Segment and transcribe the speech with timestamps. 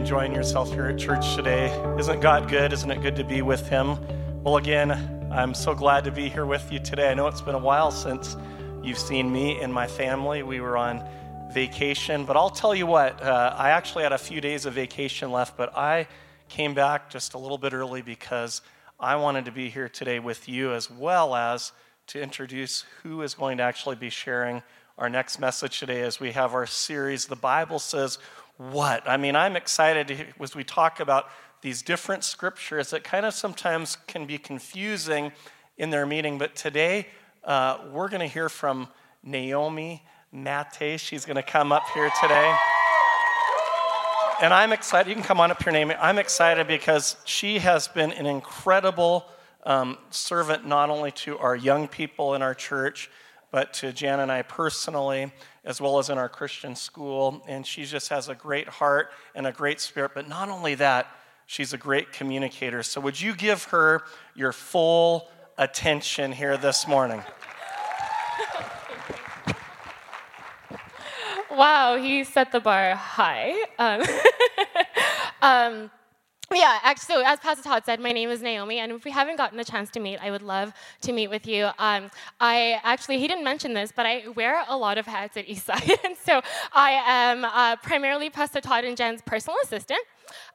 [0.00, 1.66] enjoying yourself here at church today?
[1.98, 2.72] Isn't God good?
[2.72, 3.98] Isn't it good to be with Him?
[4.42, 4.92] Well, again,
[5.30, 7.10] I'm so glad to be here with you today.
[7.10, 8.34] I know it's been a while since
[8.82, 10.42] you've seen me and my family.
[10.42, 11.06] We were on
[11.52, 15.32] vacation, but I'll tell you what, uh, I actually had a few days of vacation
[15.32, 16.08] left, but I
[16.48, 18.62] came back just a little bit early because
[18.98, 21.72] I wanted to be here today with you as well as
[22.06, 24.62] to introduce who is going to actually be sharing
[24.96, 28.18] our next message today as we have our series, The Bible Says
[28.60, 29.08] what?
[29.08, 31.30] I mean, I'm excited as we talk about
[31.62, 35.32] these different scriptures that kind of sometimes can be confusing
[35.78, 36.36] in their meaning.
[36.36, 37.06] But today,
[37.42, 38.88] uh, we're going to hear from
[39.22, 41.00] Naomi Mate.
[41.00, 42.54] She's going to come up here today.
[44.42, 45.08] And I'm excited.
[45.08, 45.94] You can come on up here, Naomi.
[45.94, 49.24] I'm excited because she has been an incredible
[49.64, 53.10] um, servant not only to our young people in our church,
[53.50, 55.32] but to Jan and I personally,
[55.64, 57.42] as well as in our Christian school.
[57.48, 60.12] And she just has a great heart and a great spirit.
[60.14, 61.08] But not only that,
[61.46, 62.82] she's a great communicator.
[62.82, 64.02] So, would you give her
[64.34, 67.22] your full attention here this morning?
[71.50, 73.54] wow, he set the bar high.
[73.78, 74.02] Um,
[75.42, 75.90] um,
[76.54, 79.36] yeah, actually, so as Pastor Todd said, my name is Naomi, and if we haven't
[79.36, 81.70] gotten a chance to meet, I would love to meet with you.
[81.78, 85.46] Um, I actually, he didn't mention this, but I wear a lot of hats at
[85.46, 86.40] Eastside, and so
[86.72, 90.00] I am uh, primarily Pastor Todd and Jen's personal assistant.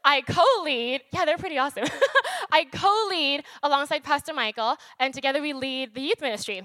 [0.04, 1.86] I co-lead, yeah, they're pretty awesome.
[2.52, 6.64] I co-lead alongside Pastor Michael, and together we lead the youth ministry.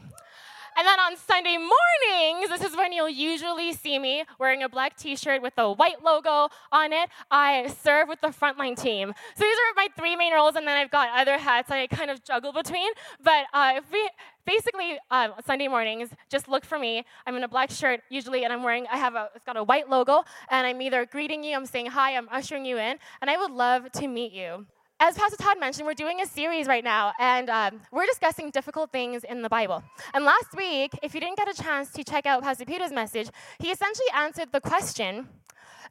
[0.81, 4.97] And then on Sunday mornings, this is when you'll usually see me wearing a black
[4.97, 7.11] t shirt with a white logo on it.
[7.31, 9.13] I serve with the frontline team.
[9.35, 12.11] So these are my three main roles, and then I've got other hats I kind
[12.11, 12.91] of juggle between.
[13.23, 14.09] But uh, we,
[14.47, 17.05] basically, uh, Sunday mornings, just look for me.
[17.27, 19.63] I'm in a black shirt usually, and I'm wearing, I have a, it's got a
[19.63, 23.29] white logo, and I'm either greeting you, I'm saying hi, I'm ushering you in, and
[23.29, 24.65] I would love to meet you
[25.01, 28.93] as Pastor Todd mentioned, we're doing a series right now, and um, we're discussing difficult
[28.93, 29.83] things in the Bible.
[30.13, 33.31] And last week, if you didn't get a chance to check out Pastor Peter's message,
[33.59, 35.27] he essentially answered the question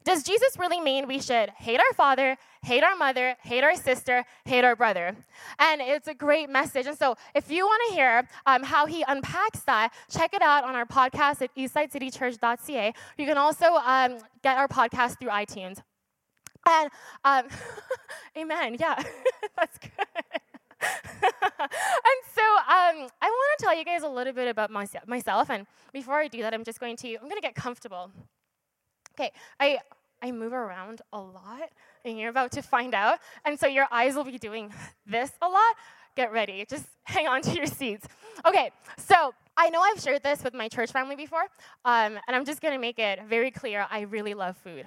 [0.04, 4.24] Does Jesus really mean we should hate our father, hate our mother, hate our sister,
[4.44, 5.16] hate our brother?
[5.58, 6.86] And it's a great message.
[6.86, 10.62] And so, if you want to hear um, how he unpacks that, check it out
[10.62, 12.94] on our podcast at eastsidecitychurch.ca.
[13.18, 15.82] You can also um, get our podcast through iTunes.
[16.66, 16.90] And
[17.24, 17.46] um,
[18.36, 19.02] amen, yeah,
[19.56, 19.90] that's good.
[21.22, 25.50] and so um, I want to tell you guys a little bit about myself.
[25.50, 28.10] And before I do that, I'm just going to, I'm going to get comfortable.
[29.14, 29.78] Okay, I,
[30.22, 31.70] I move around a lot,
[32.04, 33.18] and you're about to find out.
[33.44, 34.72] And so your eyes will be doing
[35.06, 35.74] this a lot.
[36.16, 38.06] Get ready, just hang on to your seats.
[38.46, 41.42] Okay, so I know I've shared this with my church family before,
[41.84, 44.86] um, and I'm just going to make it very clear I really love food.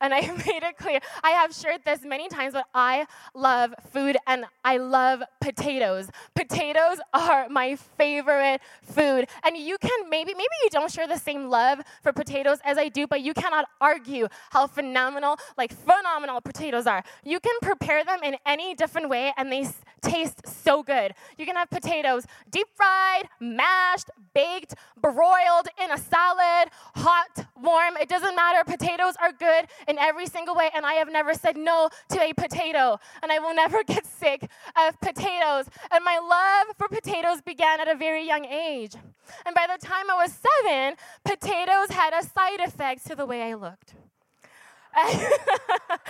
[0.00, 1.00] And I made it clear.
[1.22, 6.08] I have shared this many times, but I love food and I love potatoes.
[6.34, 9.28] Potatoes are my favorite food.
[9.44, 12.88] And you can maybe, maybe you don't share the same love for potatoes as I
[12.88, 17.02] do, but you cannot argue how phenomenal, like phenomenal potatoes are.
[17.24, 19.68] You can prepare them in any different way and they
[20.02, 21.14] taste so good.
[21.38, 27.96] You can have potatoes deep fried, mashed, baked, broiled in a salad, hot, warm.
[27.96, 28.64] It doesn't matter.
[28.64, 32.32] Potatoes are good in every single way, and I have never said no to a
[32.32, 35.66] potato, and I will never get sick of potatoes.
[35.90, 38.94] And my love for potatoes began at a very young age.
[39.44, 43.42] And by the time I was seven, potatoes had a side effect to the way
[43.42, 43.94] I looked.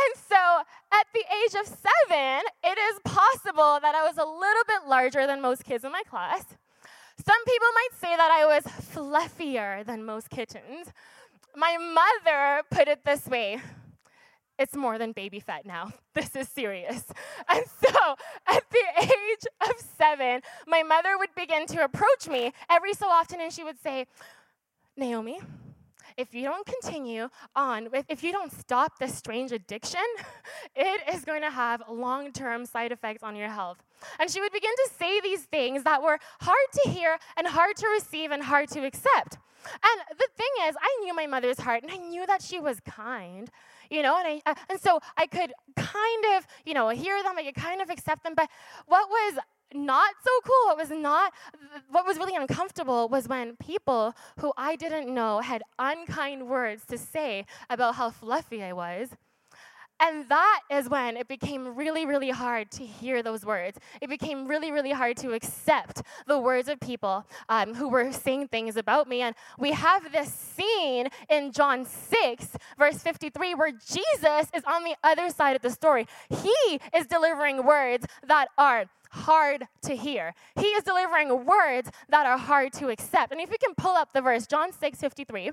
[0.00, 0.62] And so
[0.92, 5.26] at the age of seven, it is possible that I was a little bit larger
[5.26, 6.44] than most kids in my class.
[7.24, 10.92] Some people might say that I was fluffier than most kittens.
[11.56, 13.60] My mother put it this way
[14.60, 15.90] it's more than baby fat now.
[16.14, 17.04] This is serious.
[17.48, 18.16] And so
[18.46, 23.40] at the age of seven, my mother would begin to approach me every so often
[23.40, 24.06] and she would say,
[24.96, 25.40] Naomi,
[26.20, 30.00] if you don't continue on, with, if you don't stop this strange addiction,
[30.76, 33.78] it is going to have long term side effects on your health.
[34.18, 37.76] And she would begin to say these things that were hard to hear and hard
[37.76, 39.38] to receive and hard to accept.
[39.64, 42.80] And the thing is, I knew my mother's heart and I knew that she was
[42.80, 43.50] kind,
[43.90, 47.36] you know, and, I, uh, and so I could kind of, you know, hear them,
[47.36, 48.34] I could kind of accept them.
[48.34, 48.48] But
[48.86, 49.38] what was
[49.74, 51.32] not so cool, what was not,
[51.90, 56.98] what was really uncomfortable was when people who I didn't know had unkind words to
[56.98, 59.10] say about how fluffy I was.
[60.00, 63.78] And that is when it became really, really hard to hear those words.
[64.00, 68.48] It became really, really hard to accept the words of people um, who were saying
[68.48, 69.20] things about me.
[69.20, 72.48] And we have this scene in John 6,
[72.78, 76.06] verse 53, where Jesus is on the other side of the story.
[76.30, 80.34] He is delivering words that are hard to hear.
[80.56, 83.32] He is delivering words that are hard to accept.
[83.32, 85.50] And if we can pull up the verse, John 6 53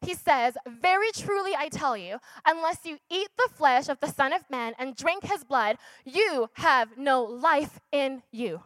[0.00, 4.32] he says, Very truly I tell you, unless you eat the flesh of the Son
[4.32, 8.62] of Man and drink his blood, you have no life in you.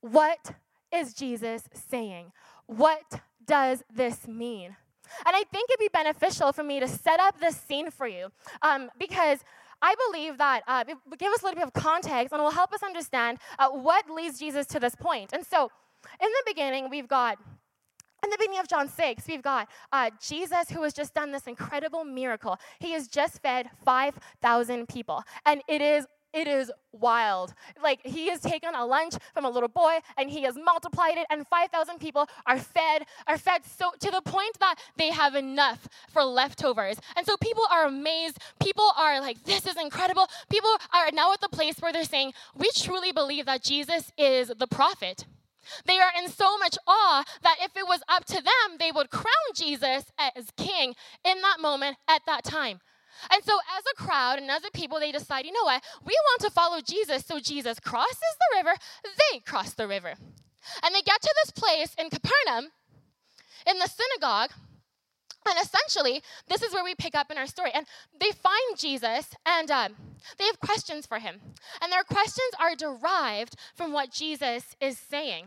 [0.00, 0.54] What
[0.92, 2.32] is Jesus saying?
[2.66, 4.76] What does this mean?
[5.26, 8.30] And I think it'd be beneficial for me to set up this scene for you
[8.62, 9.40] um, because
[9.82, 12.50] I believe that uh, it will give us a little bit of context and will
[12.50, 15.30] help us understand uh, what leads Jesus to this point.
[15.32, 15.70] And so,
[16.20, 17.38] in the beginning, we've got
[18.22, 21.46] in the beginning of John 6, we've got uh, Jesus who has just done this
[21.46, 22.58] incredible miracle.
[22.78, 27.54] He has just fed 5,000 people, and it is it is wild.
[27.82, 31.26] Like he has taken a lunch from a little boy and he has multiplied it,
[31.30, 35.88] and 5,000 people are fed, are fed so to the point that they have enough
[36.08, 36.98] for leftovers.
[37.16, 38.38] And so people are amazed.
[38.60, 40.28] People are like, this is incredible.
[40.48, 44.52] People are now at the place where they're saying, we truly believe that Jesus is
[44.56, 45.26] the prophet.
[45.86, 49.10] They are in so much awe that if it was up to them, they would
[49.10, 50.94] crown Jesus as king
[51.24, 52.80] in that moment at that time.
[53.32, 55.82] And so, as a crowd and as a people, they decide, you know what?
[56.04, 57.24] We want to follow Jesus.
[57.26, 58.74] So, Jesus crosses the river,
[59.32, 60.14] they cross the river.
[60.82, 62.70] And they get to this place in Capernaum,
[63.66, 64.52] in the synagogue.
[65.48, 67.70] And essentially, this is where we pick up in our story.
[67.74, 67.86] And
[68.18, 69.88] they find Jesus and uh,
[70.38, 71.40] they have questions for him.
[71.80, 75.46] And their questions are derived from what Jesus is saying.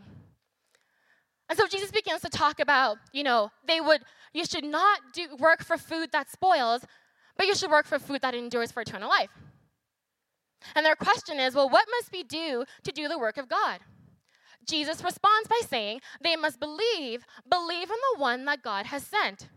[1.53, 4.01] And so Jesus begins to talk about, you know, they would,
[4.33, 6.83] you should not do work for food that spoils,
[7.38, 9.29] but you should work for food that endures for eternal life.
[10.73, 13.81] And their question is, well, what must we do to do the work of God?
[14.65, 19.47] Jesus responds by saying, they must believe, believe in the one that God has sent.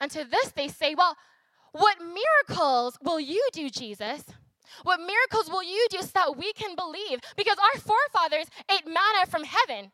[0.00, 1.16] And to this they say, well,
[1.72, 4.24] what miracles will you do, Jesus?
[4.82, 7.20] What miracles will you do so that we can believe?
[7.34, 9.90] Because our forefathers ate manna from heaven.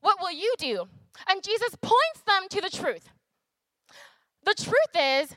[0.00, 0.88] What will you do?
[1.28, 3.10] And Jesus points them to the truth.
[4.44, 5.36] The truth is,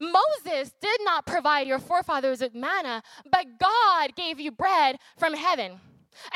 [0.00, 5.80] Moses did not provide your forefathers with manna, but God gave you bread from heaven.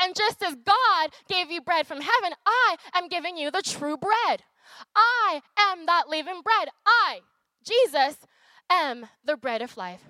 [0.01, 3.97] And just as God gave you bread from heaven, I am giving you the true
[3.97, 4.43] bread.
[4.95, 6.69] I am that living bread.
[6.85, 7.21] I,
[7.63, 8.17] Jesus,
[8.69, 10.01] am the bread of life.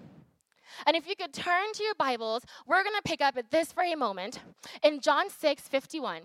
[0.85, 3.71] And if you could turn to your Bibles, we're going to pick up at this
[3.71, 4.39] very moment
[4.83, 6.21] in John 6 51.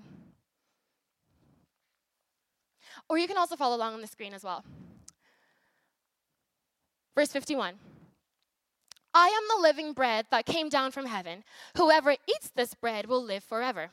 [3.09, 4.65] Or you can also follow along on the screen as well.
[7.15, 7.75] Verse 51.
[9.15, 11.43] I am the living bread that came down from heaven.
[11.77, 13.91] Whoever eats this bread will live forever.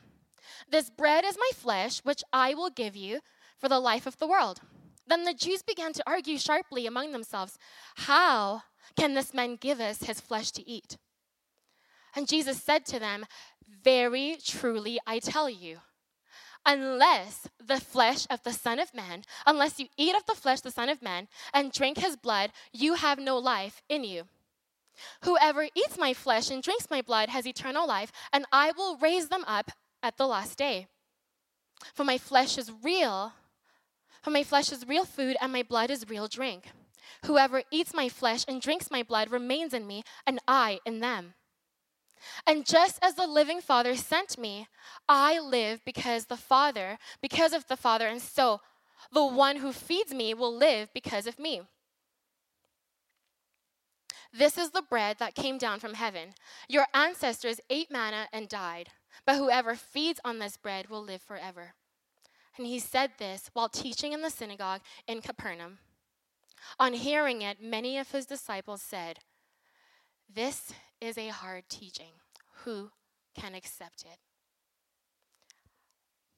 [0.69, 3.21] This bread is my flesh, which I will give you
[3.57, 4.59] for the life of the world.
[5.07, 7.57] Then the Jews began to argue sharply among themselves
[7.95, 8.63] How
[8.97, 10.97] can this man give us his flesh to eat?
[12.15, 13.25] And Jesus said to them,
[13.83, 15.79] Very truly I tell you,
[16.65, 20.63] unless the flesh of the Son of Man, unless you eat of the flesh of
[20.63, 24.23] the Son of Man and drink his blood, you have no life in you.
[25.23, 29.29] Whoever eats my flesh and drinks my blood has eternal life, and I will raise
[29.29, 29.71] them up
[30.01, 30.87] at the last day.
[31.93, 33.33] For my flesh is real,
[34.21, 36.65] for my flesh is real food, and my blood is real drink.
[37.25, 41.33] Whoever eats my flesh and drinks my blood remains in me, and I in them.
[42.47, 44.67] And just as the living Father sent me,
[45.07, 48.61] I live because the Father, because of the Father, and so
[49.11, 51.61] the one who feeds me will live because of me.
[54.35, 56.29] This is the bread that came down from heaven.
[56.67, 58.89] Your ancestors ate manna and died,
[59.25, 61.75] but whoever feeds on this bread will live forever.
[62.57, 65.79] And he said this while teaching in the synagogue in Capernaum.
[66.79, 69.19] On hearing it, many of his disciples said,
[70.33, 70.73] This
[71.03, 72.13] is a hard teaching.
[72.63, 72.91] Who
[73.35, 74.17] can accept it?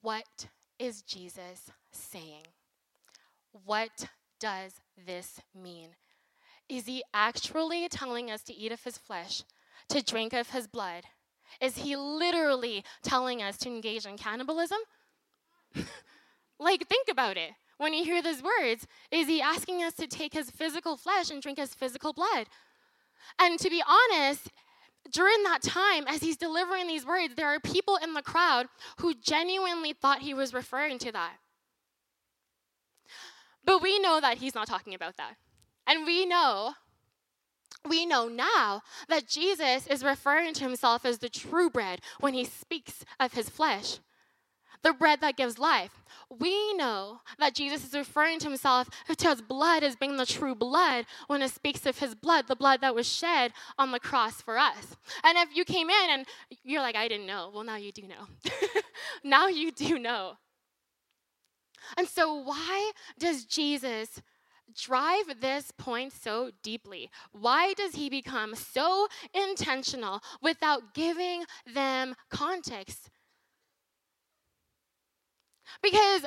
[0.02, 2.42] What is Jesus saying?
[3.64, 4.08] What
[4.40, 5.90] does this mean?
[6.68, 9.44] Is he actually telling us to eat of his flesh,
[9.88, 11.04] to drink of his blood?
[11.60, 14.78] Is he literally telling us to engage in cannibalism?
[16.58, 17.52] like, think about it.
[17.78, 21.40] When you hear those words, is he asking us to take his physical flesh and
[21.40, 22.48] drink his physical blood?
[23.38, 24.50] And to be honest,
[25.10, 28.66] during that time, as he's delivering these words, there are people in the crowd
[28.98, 31.34] who genuinely thought he was referring to that.
[33.64, 35.34] But we know that he's not talking about that.
[35.86, 36.74] And we know
[37.88, 42.44] we know now that Jesus is referring to himself as the true bread when he
[42.44, 43.98] speaks of his flesh,
[44.82, 46.02] the bread that gives life.
[46.28, 50.54] We know that Jesus is referring to himself to his blood as being the true
[50.54, 54.40] blood when it speaks of his blood, the blood that was shed on the cross
[54.40, 54.96] for us.
[55.22, 56.26] And if you came in and
[56.64, 58.26] you're like, I didn't know, well, now you do know.
[59.24, 60.32] now you do know.
[61.96, 64.20] And so, why does Jesus
[64.74, 67.10] drive this point so deeply?
[67.32, 73.10] Why does he become so intentional without giving them context?
[75.82, 76.22] Because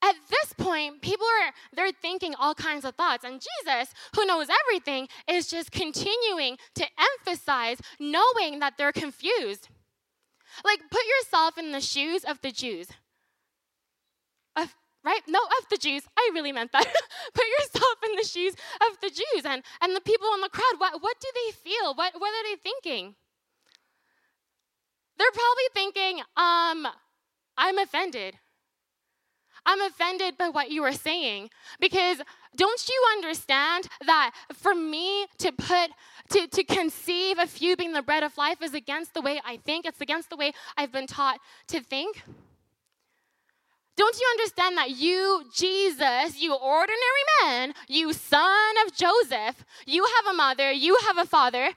[0.00, 4.46] at this point people are they're thinking all kinds of thoughts and jesus who knows
[4.62, 6.86] everything is just continuing to
[7.18, 9.68] emphasize knowing that they're confused
[10.64, 12.86] like put yourself in the shoes of the jews
[15.04, 15.22] right?
[15.26, 16.02] No, of the Jews.
[16.16, 16.84] I really meant that.
[17.34, 18.54] Put yourself in the shoes
[18.88, 20.76] of the Jews and, and the people in the crowd.
[20.78, 21.94] What, what do they feel?
[21.94, 23.14] What, what are they thinking?
[25.16, 26.86] They're probably thinking, um,
[27.58, 28.36] I'm offended.
[29.66, 31.50] I'm offended by what you are saying
[31.80, 32.18] because
[32.56, 35.90] don't you understand that for me to put
[36.30, 39.56] to, to conceive of you being the bread of life is against the way I
[39.56, 42.22] think, it's against the way I've been taught to think?
[43.96, 50.32] Don't you understand that you, Jesus, you ordinary man, you son of Joseph, you have
[50.32, 51.70] a mother, you have a father,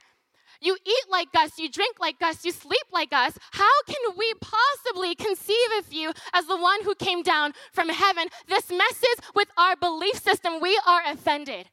[0.62, 3.36] you eat like us, you drink like us, you sleep like us.
[3.50, 8.28] How can we possibly conceive of you as the one who came down from heaven?
[8.48, 10.60] This messes with our belief system.
[10.60, 11.68] We are offended.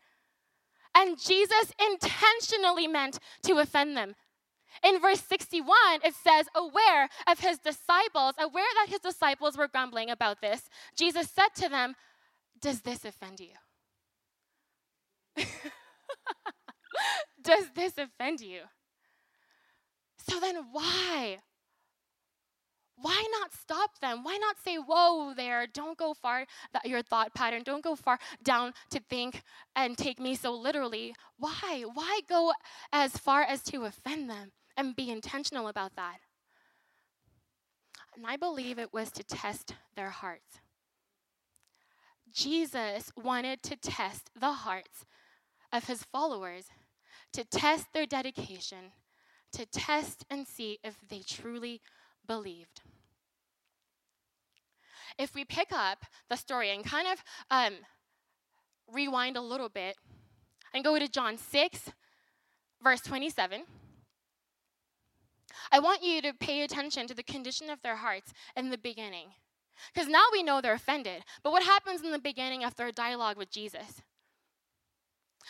[0.95, 4.15] And Jesus intentionally meant to offend them.
[4.83, 10.09] In verse 61, it says, aware of his disciples, aware that his disciples were grumbling
[10.09, 11.95] about this, Jesus said to them,
[12.61, 13.53] Does this offend you?
[17.41, 18.61] Does this offend you?
[20.29, 21.39] So then, why?
[23.01, 24.23] Why not stop them?
[24.23, 28.19] Why not say, Whoa, there, don't go far, that your thought pattern, don't go far
[28.43, 29.41] down to think
[29.75, 31.15] and take me so literally?
[31.37, 31.85] Why?
[31.93, 32.51] Why go
[32.91, 34.51] as far as to offend them?
[34.79, 36.19] and be intentional about that.
[38.15, 40.61] And I believe it was to test their hearts.
[42.33, 45.05] Jesus wanted to test the hearts
[45.73, 46.67] of his followers,
[47.33, 48.93] to test their dedication,
[49.53, 51.81] to test and see if they truly
[52.25, 52.81] believed.
[55.17, 57.73] If we pick up the story and kind of um,
[58.91, 59.95] rewind a little bit
[60.73, 61.91] and go to John 6,
[62.81, 63.63] verse 27.
[65.71, 69.27] I want you to pay attention to the condition of their hearts in the beginning.
[69.93, 71.23] Because now we know they're offended.
[71.43, 74.01] But what happens in the beginning after a dialogue with Jesus?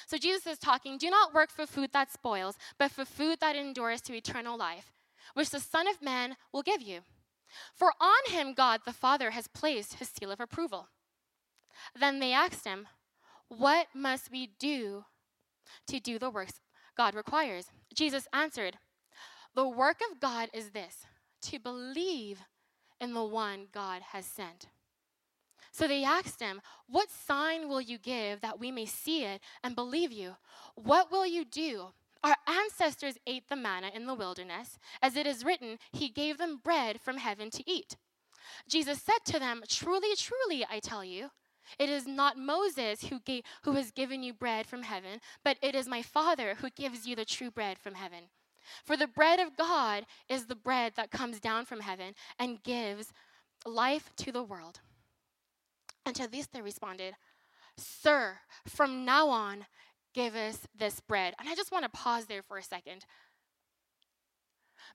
[0.08, 3.56] So Jesus is talking, Do not work for food that spoils, but for food that
[3.56, 4.94] endures to eternal life,
[5.34, 7.02] which the Son of Man will give you.
[7.74, 10.90] For on him God the Father has placed his seal of approval.
[12.00, 12.88] Then they asked him,
[13.48, 15.06] What must we do
[15.88, 16.62] to do the works
[16.96, 17.66] God requires?
[17.94, 18.78] Jesus answered,
[19.56, 21.06] the work of God is this
[21.44, 22.40] to believe
[23.02, 24.68] in the one God has sent.
[25.80, 29.78] So they asked him, What sign will you give that we may see it and
[29.78, 30.36] believe you?
[30.76, 31.94] What will you do?
[32.22, 34.78] Our ancestors ate the manna in the wilderness.
[35.02, 37.96] As it is written, He gave them bread from heaven to eat.
[38.68, 41.32] Jesus said to them, Truly, truly, I tell you,
[41.78, 45.76] it is not Moses who, gave, who has given you bread from heaven, but it
[45.76, 48.26] is my Father who gives you the true bread from heaven.
[48.84, 53.14] For the bread of God is the bread that comes down from heaven and gives
[53.66, 54.82] life to the world.
[56.10, 57.14] And to this they responded,
[57.78, 59.68] Sir, from now on,
[60.14, 61.36] give us this bread.
[61.40, 63.06] And I just want to pause there for a second.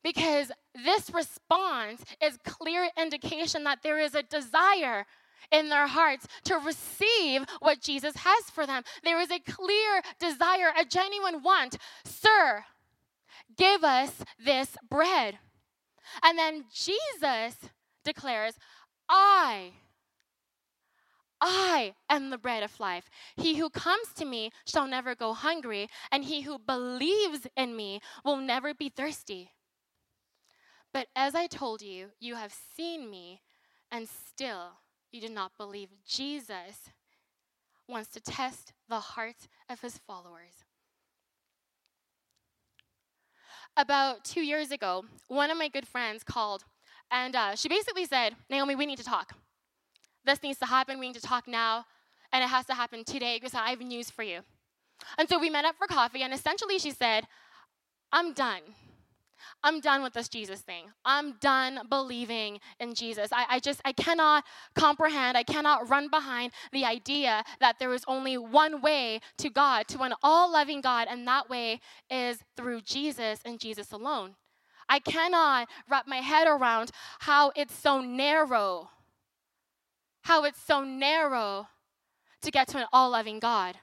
[0.03, 5.07] Because this response is clear indication that there is a desire
[5.53, 8.83] in their hearts to receive what Jesus has for them.
[9.05, 11.77] There is a clear desire, a genuine want.
[12.05, 12.65] Sir,
[13.57, 15.39] Give us this bread.
[16.23, 17.57] And then Jesus
[18.05, 18.55] declares,
[19.09, 19.73] I,
[21.47, 23.11] I am the bread of life.
[23.37, 28.01] He who comes to me shall never go hungry, and he who believes in me
[28.25, 29.51] will never be thirsty.
[30.93, 33.43] But as I told you, you have seen me,
[33.93, 34.79] and still
[35.13, 35.91] you do not believe.
[36.07, 36.91] Jesus
[37.87, 40.65] wants to test the hearts of his followers
[43.77, 46.65] about two years ago, one of my good friends called,
[47.11, 49.35] and uh, she basically said, Naomi, we need to talk.
[50.25, 50.99] This needs to happen.
[50.99, 51.87] We need to talk now,
[52.33, 54.41] and it has to happen today because I have news for you.
[55.19, 57.27] And so we met up for coffee, and essentially she said,
[58.13, 58.61] I'm done.
[59.63, 60.85] I'm done with this Jesus thing.
[61.05, 63.31] I'm done believing in Jesus.
[63.33, 68.05] I, I just, I cannot comprehend, I cannot run behind the idea that there is
[68.07, 72.83] only one way to God, to an all loving God, and that way is through
[72.83, 74.37] Jesus and Jesus alone.
[74.89, 76.91] I cannot wrap my head around
[77.21, 78.91] how it's so narrow,
[80.25, 81.69] how it's so narrow
[82.43, 83.77] to get to an all loving God.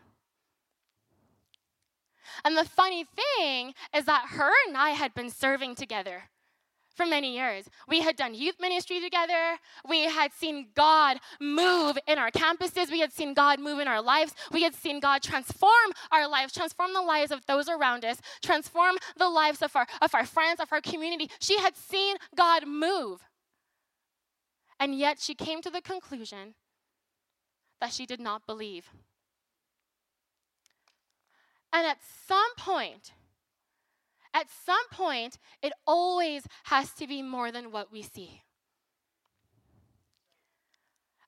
[2.43, 6.23] And the funny thing is that her and I had been serving together
[6.95, 7.65] for many years.
[7.87, 9.57] We had done youth ministry together.
[9.87, 12.91] We had seen God move in our campuses.
[12.91, 14.33] We had seen God move in our lives.
[14.51, 18.97] We had seen God transform our lives, transform the lives of those around us, transform
[19.17, 21.29] the lives of our, of our friends, of our community.
[21.39, 23.21] She had seen God move.
[24.81, 26.55] And yet she came to the conclusion
[27.79, 28.89] that she did not believe.
[31.71, 33.11] And at some point,
[34.33, 38.41] at some point, it always has to be more than what we see.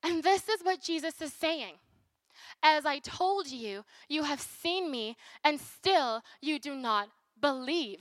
[0.02, 1.76] And this is what Jesus is saying.
[2.64, 8.00] As I told you, you have seen me, and still you do not believe.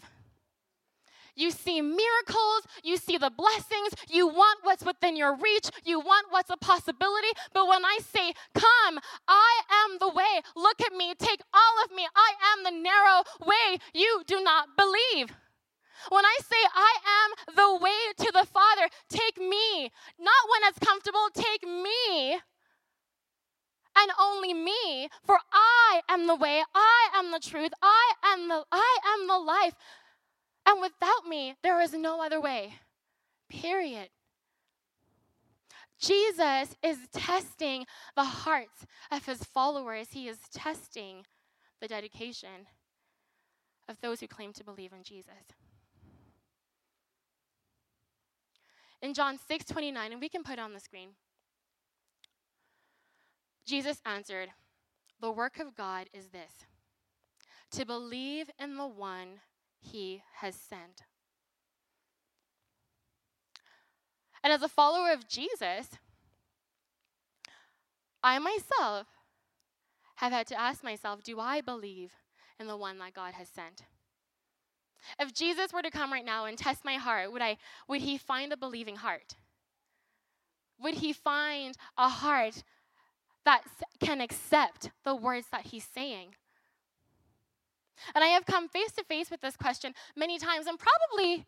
[1.34, 6.26] You see miracles, you see the blessings, you want what's within your reach, you want
[6.30, 7.28] what's a possibility.
[7.54, 11.94] But when I say, Come, I am the way, look at me, take all of
[11.94, 15.34] me, I am the narrow way, you do not believe.
[16.10, 20.78] When I say, I am the way to the Father, take me, not when it's
[20.80, 22.40] comfortable, take me
[23.94, 28.64] and only me for i am the way i am the truth i am the
[28.72, 29.74] i am the life
[30.66, 32.74] and without me, there is no other way.
[33.48, 34.08] Period.
[36.00, 40.08] Jesus is testing the hearts of his followers.
[40.10, 41.24] He is testing
[41.80, 42.66] the dedication
[43.88, 45.32] of those who claim to believe in Jesus.
[49.00, 51.10] In John 6 29, and we can put on the screen,
[53.66, 54.48] Jesus answered,
[55.20, 56.52] The work of God is this
[57.72, 59.40] to believe in the one
[59.82, 61.02] he has sent.
[64.42, 65.88] And as a follower of Jesus,
[68.22, 69.06] I myself
[70.16, 72.12] have had to ask myself do I believe
[72.58, 73.82] in the one that God has sent?
[75.18, 77.56] If Jesus were to come right now and test my heart, would, I,
[77.88, 79.34] would he find a believing heart?
[80.80, 82.62] Would he find a heart
[83.44, 83.62] that
[84.00, 86.34] can accept the words that he's saying?
[88.14, 91.44] And I have come face to face with this question many times, and probably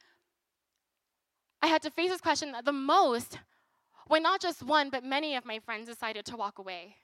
[1.63, 3.39] I had to face this question the most
[4.07, 6.97] when not just one, but many of my friends decided to walk away.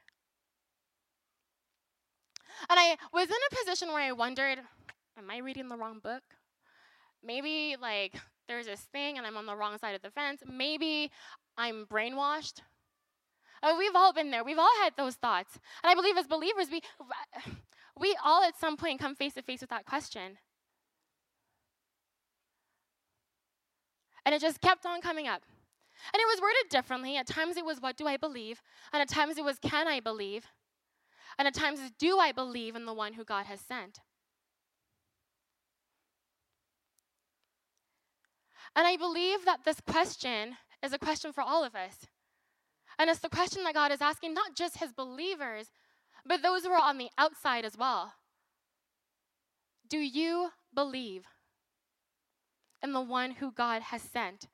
[2.68, 4.58] And I was in a position where I wondered,
[5.16, 6.22] am I reading the wrong book?
[7.24, 8.14] Maybe like
[8.48, 10.42] there's this thing and I'm on the wrong side of the fence.
[10.46, 11.10] Maybe
[11.56, 12.60] I'm brainwashed.
[13.62, 14.44] Uh, we've all been there.
[14.44, 15.58] We've all had those thoughts.
[15.82, 16.82] And I believe as believers, we,
[18.00, 20.38] we all at some point come face to face with that question.
[24.24, 25.42] And it just kept on coming up.
[26.12, 27.16] And it was worded differently.
[27.16, 28.62] At times it was, What do I believe?
[28.92, 30.46] And at times it was, Can I believe?
[31.38, 34.00] And at times Do I believe in the one who God has sent?
[38.74, 42.06] And I believe that this question is a question for all of us.
[42.98, 45.70] And it's the question that God is asking not just his believers,
[46.26, 48.14] but those who are on the outside as well.
[49.88, 51.24] Do you believe
[52.82, 54.46] in the one who God has sent?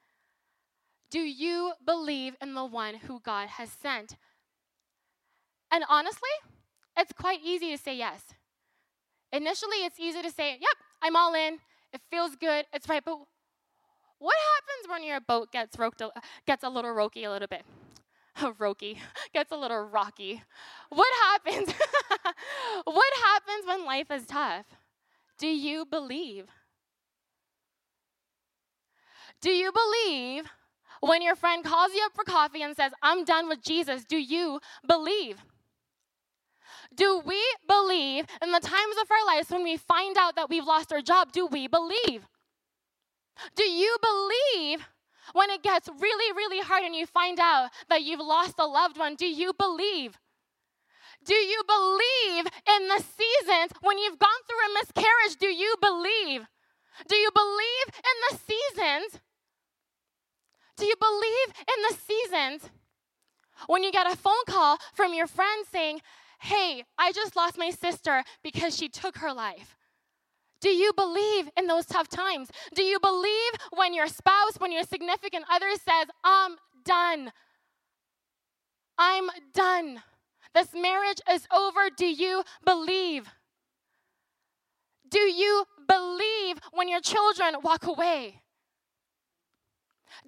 [1.10, 4.16] Do you believe in the one who God has sent?
[5.70, 6.30] And honestly,
[6.96, 8.34] it's quite easy to say yes.
[9.32, 11.58] Initially, it's easy to say, yep, I'm all in.
[11.92, 12.64] It feels good.
[12.72, 13.04] It's right.
[13.04, 13.18] But
[14.18, 16.02] what happens when your boat gets, roped,
[16.46, 17.64] gets a little rocky a little bit?
[18.58, 18.98] rocky,
[19.32, 20.42] gets a little rocky.
[20.90, 21.68] What happens?
[22.84, 24.66] what happens when life is tough?
[25.38, 26.46] Do you believe?
[29.40, 30.44] Do you believe
[31.00, 34.04] when your friend calls you up for coffee and says, I'm done with Jesus?
[34.04, 35.38] Do you believe?
[36.94, 40.64] Do we believe in the times of our lives when we find out that we've
[40.64, 41.32] lost our job?
[41.32, 42.26] Do we believe?
[43.54, 44.86] Do you believe
[45.32, 48.98] when it gets really, really hard and you find out that you've lost a loved
[48.98, 50.18] one, do you believe?
[51.24, 55.36] Do you believe in the seasons when you've gone through a miscarriage?
[55.40, 56.46] Do you believe?
[57.08, 59.20] Do you believe in the seasons?
[60.76, 62.70] Do you believe in the seasons
[63.66, 66.00] when you get a phone call from your friend saying,
[66.40, 69.75] hey, I just lost my sister because she took her life?
[70.66, 72.50] Do you believe in those tough times?
[72.74, 77.30] Do you believe when your spouse, when your significant other says, I'm done?
[78.98, 80.02] I'm done.
[80.56, 81.88] This marriage is over.
[81.96, 83.28] Do you believe?
[85.08, 88.42] Do you believe when your children walk away?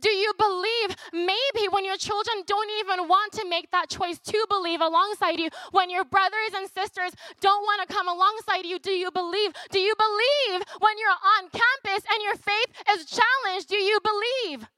[0.01, 4.47] Do you believe maybe when your children don't even want to make that choice to
[4.49, 8.79] believe alongside you, when your brothers and sisters don't want to come alongside you?
[8.79, 9.53] Do you believe?
[9.71, 13.69] Do you believe when you're on campus and your faith is challenged?
[13.69, 14.69] Do you believe?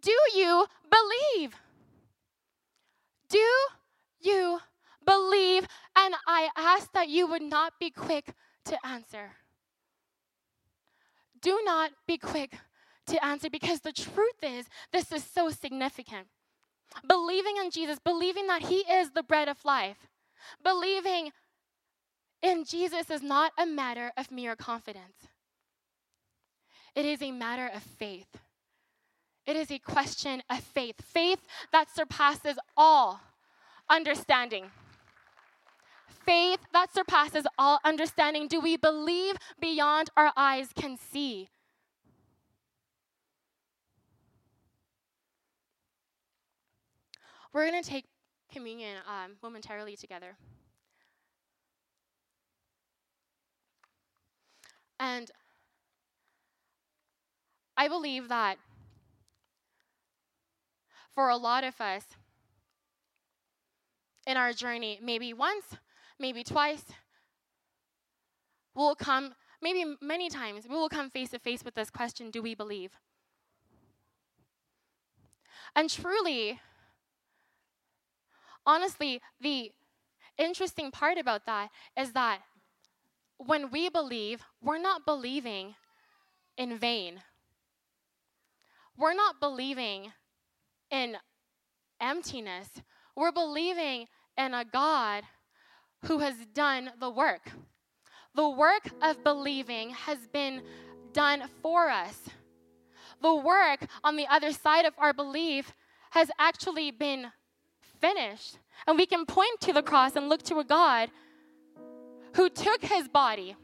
[0.00, 1.54] Do you believe?
[3.28, 3.46] Do
[4.20, 4.60] you
[5.06, 5.66] believe?
[5.96, 8.32] And I ask that you would not be quick
[8.64, 9.32] to answer.
[11.40, 12.58] Do not be quick
[13.10, 16.26] to answer because the truth is, this is so significant.
[17.06, 20.08] Believing in Jesus, believing that He is the bread of life,
[20.62, 21.32] believing
[22.42, 25.28] in Jesus is not a matter of mere confidence,
[26.94, 28.38] it is a matter of faith.
[29.46, 31.40] It is a question of faith, faith
[31.72, 33.20] that surpasses all
[33.88, 34.66] understanding.
[36.24, 38.46] Faith that surpasses all understanding.
[38.46, 41.48] Do we believe beyond our eyes can see?
[47.52, 48.04] We're going to take
[48.52, 50.36] communion um, momentarily together.
[55.00, 55.30] And
[57.76, 58.58] I believe that
[61.14, 62.04] for a lot of us
[64.26, 65.64] in our journey, maybe once,
[66.18, 66.84] maybe twice,
[68.74, 72.42] we'll come, maybe many times, we will come face to face with this question do
[72.42, 72.92] we believe?
[75.74, 76.60] And truly,
[78.66, 79.72] honestly, the
[80.38, 82.40] interesting part about that is that
[83.38, 85.74] when we believe, we're not believing
[86.56, 87.22] in vain.
[88.96, 90.12] We're not believing
[90.90, 91.16] in
[92.00, 92.68] emptiness.
[93.16, 95.24] We're believing in a God
[96.04, 97.50] who has done the work.
[98.34, 100.62] The work of believing has been
[101.12, 102.18] done for us.
[103.22, 105.72] The work on the other side of our belief
[106.10, 107.26] has actually been
[108.00, 108.58] finished.
[108.86, 111.10] And we can point to the cross and look to a God
[112.34, 113.56] who took his body,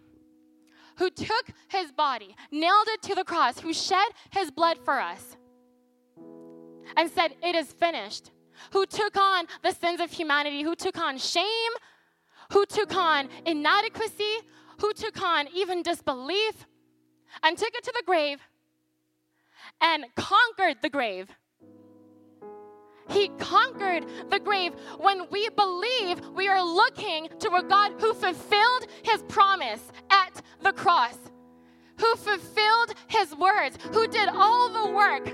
[0.96, 5.36] who took his body, nailed it to the cross, who shed his blood for us,
[6.96, 8.30] and said, It is finished.
[8.72, 11.72] Who took on the sins of humanity, who took on shame,
[12.52, 14.38] who took on inadequacy,
[14.80, 16.66] who took on even disbelief,
[17.42, 18.40] and took it to the grave
[19.80, 21.28] and conquered the grave
[23.08, 24.74] he conquered the grave.
[24.98, 30.72] When we believe, we are looking to a God who fulfilled his promise at the
[30.72, 31.16] cross,
[31.98, 35.28] who fulfilled his words, who did all the work,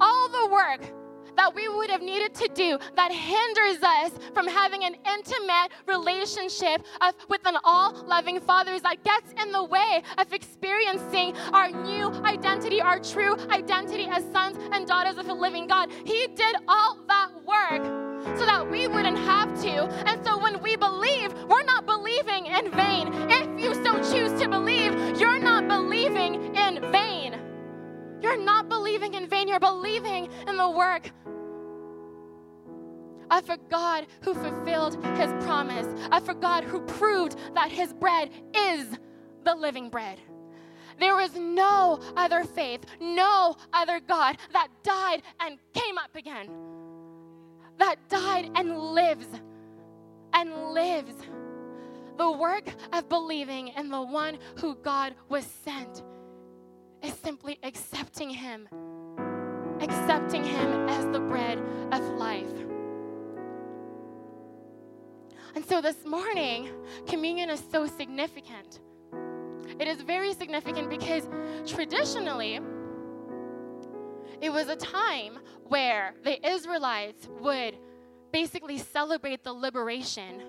[0.00, 0.99] all the work
[1.36, 6.84] that we would have needed to do that hinders us from having an intimate relationship
[7.00, 12.08] of, with an all loving Father that gets in the way of experiencing our new
[12.24, 15.90] identity, our true identity as sons and daughters of a living God.
[16.04, 19.86] He did all that work so that we wouldn't have to.
[20.06, 23.08] And so when we believe, we're not believing in vain.
[23.30, 26.89] If you so choose to believe, you're not believing in.
[28.30, 31.10] You're not believing in vain, you're believing in the work
[33.28, 38.86] of a God who fulfilled his promise, a God who proved that his bread is
[39.42, 40.20] the living bread.
[41.00, 46.48] There is no other faith, no other God that died and came up again,
[47.78, 49.26] that died and lives
[50.34, 51.16] and lives.
[52.16, 56.04] The work of believing in the one who God was sent
[57.02, 58.68] is simply accepting Him,
[59.80, 61.58] accepting Him as the bread
[61.92, 62.46] of life.
[65.54, 66.70] And so this morning,
[67.06, 68.80] communion is so significant.
[69.78, 71.28] It is very significant because
[71.66, 72.60] traditionally,
[74.40, 77.76] it was a time where the Israelites would
[78.32, 80.42] basically celebrate the liberation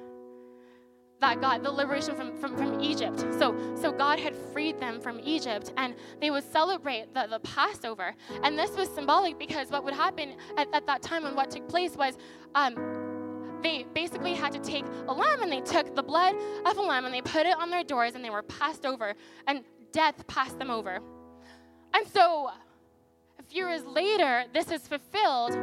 [1.21, 3.19] that God, the liberation from, from, from Egypt.
[3.39, 8.15] So, so God had freed them from Egypt, and they would celebrate the, the Passover.
[8.43, 11.69] And this was symbolic because what would happen at, at that time and what took
[11.69, 12.17] place was
[12.55, 16.81] um, they basically had to take a lamb and they took the blood of a
[16.81, 19.13] lamb and they put it on their doors and they were passed over,
[19.47, 20.99] and death passed them over.
[21.93, 22.49] And so,
[23.37, 25.53] a few years later, this is fulfilled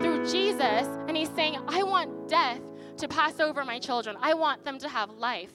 [0.00, 2.60] through Jesus, and he's saying, I want death
[2.98, 4.16] to pass over my children.
[4.20, 5.52] I want them to have life.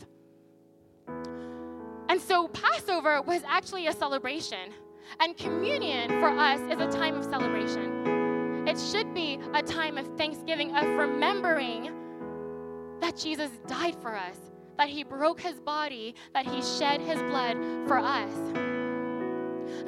[1.08, 4.74] And so Passover was actually a celebration.
[5.20, 8.68] And communion for us is a time of celebration.
[8.68, 11.92] It should be a time of thanksgiving, of remembering
[13.02, 14.38] that Jesus died for us,
[14.78, 18.32] that he broke his body, that he shed his blood for us.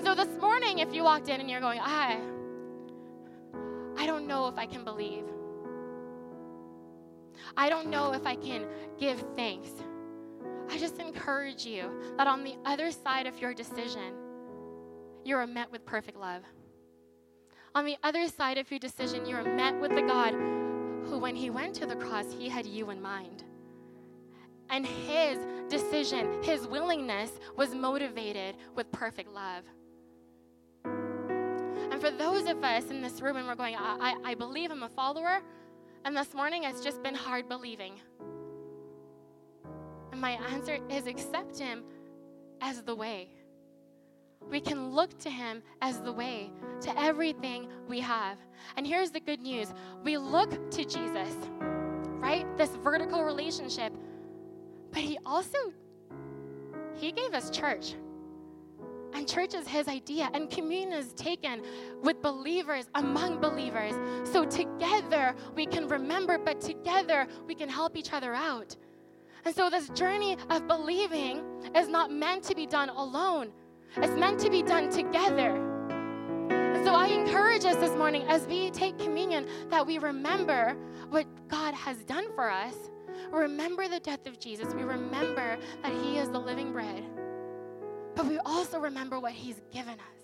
[0.04, 2.20] So this morning, if you walked in and you're going, I,
[3.98, 5.24] I don't know if I can believe.
[7.58, 8.66] I don't know if I can
[9.00, 9.70] give thanks.
[10.70, 14.14] I just encourage you that on the other side of your decision,
[15.24, 16.42] you are met with perfect love.
[17.76, 20.34] On the other side of your decision, you are met with the God
[21.06, 23.44] who, when he went to the cross, he had you in mind.
[24.70, 25.38] And his
[25.70, 29.64] decision, his willingness was motivated with perfect love.
[30.86, 34.84] And for those of us in this room, and we're going, I, I, believe I'm
[34.84, 35.42] a follower,
[36.06, 37.94] and this morning it's just been hard believing.
[40.12, 41.84] And my answer is accept him
[42.62, 43.30] as the way.
[44.50, 48.38] We can look to him as the way to everything we have.
[48.76, 51.36] And here's the good news we look to Jesus,
[52.20, 52.46] right?
[52.58, 53.94] This vertical relationship.
[54.92, 55.58] But he also
[56.96, 57.96] he gave us church.
[59.14, 61.62] And church is his idea, and communion is taken
[62.02, 63.94] with believers among believers.
[64.28, 68.76] So together we can remember, but together we can help each other out.
[69.46, 71.44] And so this journey of believing
[71.76, 73.52] is not meant to be done alone,
[73.98, 75.70] it's meant to be done together.
[76.84, 80.76] So I encourage us this morning as we take communion that we remember
[81.10, 82.76] what God has done for us.
[83.32, 84.74] Remember the death of Jesus.
[84.74, 87.04] We remember that He is the living bread
[88.16, 90.24] but we also remember what He's given us.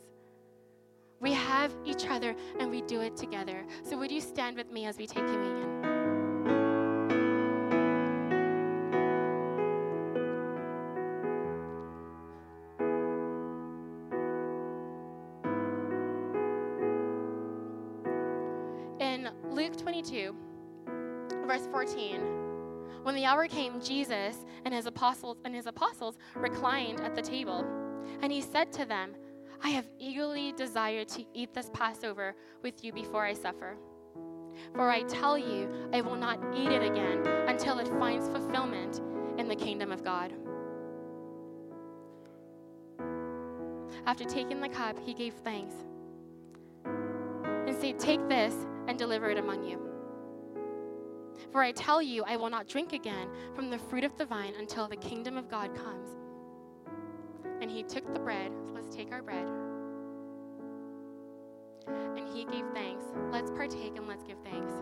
[1.20, 3.66] We have each other and we do it together.
[3.84, 5.68] So, would you stand with me as we take communion?
[19.02, 20.34] In Luke 22,
[21.46, 22.22] verse 14,
[23.04, 27.66] when the hour came, Jesus and his apostles and his apostles reclined at the table.
[28.22, 29.16] And he said to them,
[29.62, 33.78] I have eagerly desired to eat this Passover with you before I suffer.
[34.74, 39.02] For I tell you, I will not eat it again until it finds fulfillment
[39.38, 40.34] in the kingdom of God.
[44.06, 45.76] After taking the cup, he gave thanks
[46.86, 48.56] and said, Take this
[48.88, 49.80] and deliver it among you.
[51.52, 54.54] For I tell you, I will not drink again from the fruit of the vine
[54.58, 56.19] until the kingdom of God comes.
[57.62, 58.52] And he took the bread.
[58.74, 59.48] Let's take our bread.
[61.88, 63.04] And he gave thanks.
[63.32, 64.74] Let's partake and let's give thanks.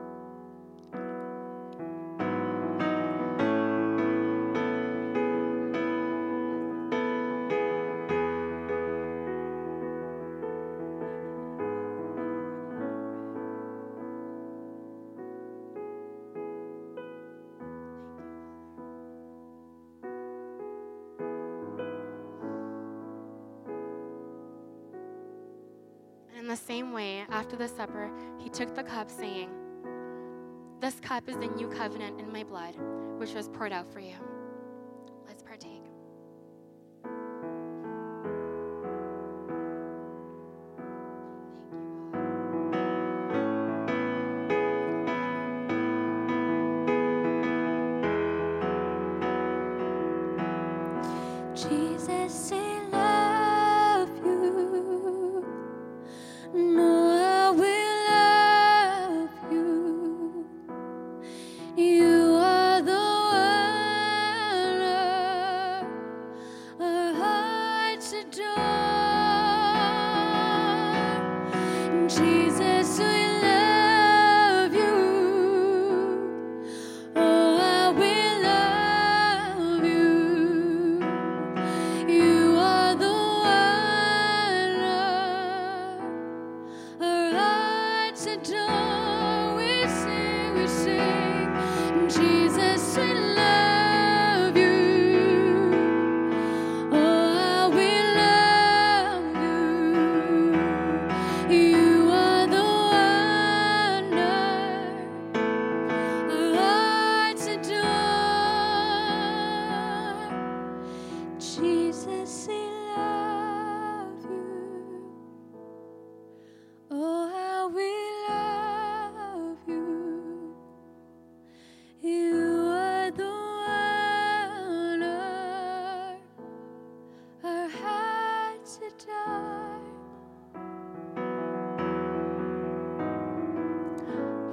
[26.48, 29.50] In the same way, after the supper, he took the cup, saying,
[30.80, 32.74] This cup is the new covenant in my blood,
[33.18, 34.16] which was poured out for you.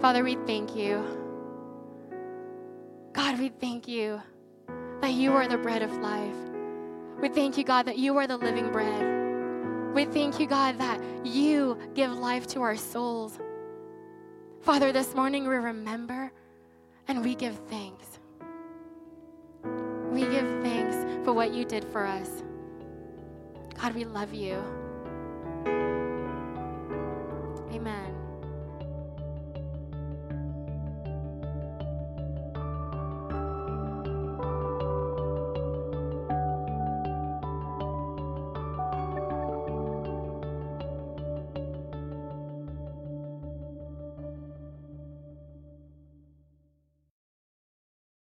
[0.04, 1.02] Father, we thank you.
[3.14, 4.20] God, we thank you
[5.00, 6.36] that you are the bread of life.
[7.22, 9.94] We thank you, God, that you are the living bread.
[9.94, 13.38] We thank you, God, that you give life to our souls.
[14.60, 16.30] Father, this morning we remember
[17.08, 18.18] and we give thanks.
[20.10, 22.28] We give thanks for what you did for us.
[23.80, 24.62] God, we love you.
[27.72, 28.13] Amen.